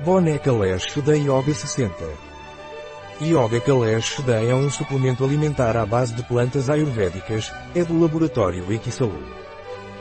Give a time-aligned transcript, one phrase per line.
[0.00, 1.94] Boné Kalesh Shudan Yoga 60
[3.22, 8.70] Yoga Kalesh Shudan é um suplemento alimentar à base de plantas ayurvédicas, é do laboratório
[8.72, 9.22] Equisalu.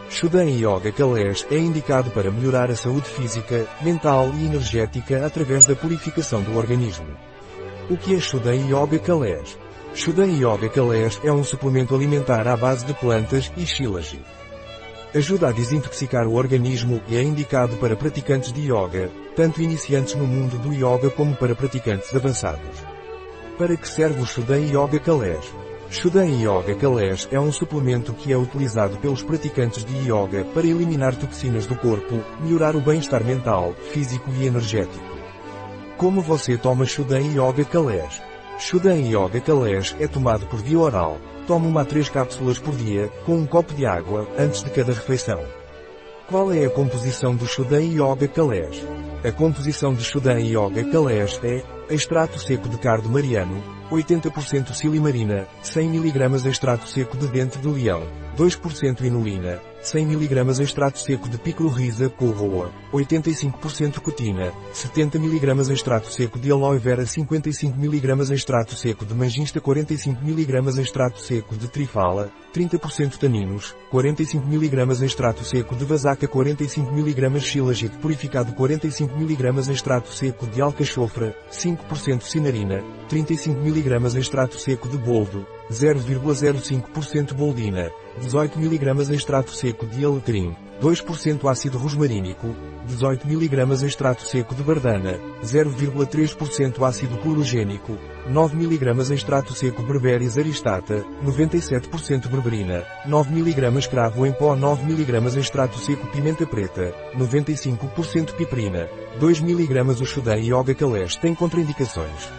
[0.10, 5.76] Shudan Yoga Kalesh é indicado para melhorar a saúde física, mental e energética através da
[5.76, 7.16] purificação do organismo.
[7.88, 9.58] O que é Shudan Yoga Kalesh?
[9.94, 14.20] Shudan Yoga Kalesh é um suplemento alimentar à base de plantas e shilaji.
[15.16, 20.26] Ajuda a desintoxicar o organismo e é indicado para praticantes de yoga, tanto iniciantes no
[20.26, 22.84] mundo do yoga como para praticantes avançados.
[23.56, 25.54] Para que serve o Shudan Yoga Kalesh?
[25.92, 31.16] Shudan Yoga Kalesh é um suplemento que é utilizado pelos praticantes de yoga para eliminar
[31.16, 35.06] toxinas do corpo, melhorar o bem-estar mental, físico e energético.
[35.96, 38.20] Como você toma Shudan Yoga Kalesh?
[38.58, 43.10] Shudan Yoga Kalesh é tomado por via oral, Tome uma a 3 cápsulas por dia,
[43.26, 45.44] com um copo de água, antes de cada refeição.
[46.30, 48.82] Qual é a composição do Shudan Yoga Kalesh?
[49.26, 51.62] A composição de Shudan Yoga Kalesh é
[51.94, 58.04] extrato seco de cardo mariano, 80% silimarina, 100 mg extrato seco de dente de leão,
[58.38, 66.40] 2% inulina, 100 mg extrato seco de picrorhiza corroa, 85% cotina, 70 mg extrato seco
[66.40, 72.32] de aloe vera 55 mg extrato seco de mangista 45 mg extrato seco de trifala,
[72.56, 80.14] 30% taninos, 45 mg extrato seco de vasaca 45 mg xilagite purificado 45 mg extrato
[80.14, 89.12] seco de alcachofra, 5% cinarina, 35 mg extrato seco de boldo, 0,05% boldina, 18 mg
[89.14, 92.54] extrato seco de alecrim, 2% ácido rosmarínico,
[92.86, 101.06] 18 mg extrato seco de bardana, 0,3% ácido clorogênico, 9 mg extrato seco berberis aristata,
[101.26, 108.90] 97% berberina, 9 mg cravo em pó 9 mg extrato seco pimenta preta, 95% piperina,
[109.20, 112.30] 2 mg o Shudan Yoga Kalesh tem contraindicações.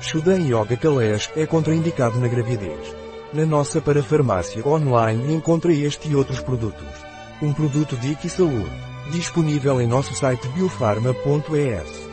[0.00, 3.09] Shudan Yoga Kalesh é contraindicado na gravidez.
[3.32, 6.88] Na nossa parafarmácia online encontra este e outros produtos.
[7.40, 8.70] Um produto de Saúde.
[9.12, 12.09] Disponível em nosso site biofarma.es.